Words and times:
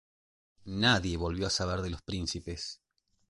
Nadie 0.65 1.15
volvió 1.15 1.45
a 1.45 1.51
saber 1.51 1.83
de 1.83 1.91
los 1.91 2.01
príncipes. 2.01 2.81